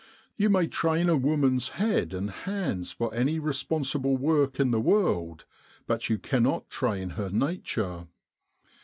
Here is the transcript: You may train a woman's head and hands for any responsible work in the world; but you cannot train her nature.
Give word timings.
You 0.35 0.49
may 0.49 0.65
train 0.65 1.09
a 1.09 1.15
woman's 1.15 1.69
head 1.77 2.11
and 2.11 2.31
hands 2.31 2.91
for 2.91 3.13
any 3.13 3.37
responsible 3.37 4.17
work 4.17 4.59
in 4.59 4.71
the 4.71 4.81
world; 4.81 5.45
but 5.85 6.09
you 6.09 6.17
cannot 6.17 6.71
train 6.71 7.11
her 7.21 7.29
nature. 7.29 8.07